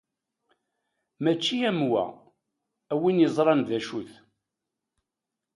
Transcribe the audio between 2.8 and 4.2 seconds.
a win yeẓran d acu-t.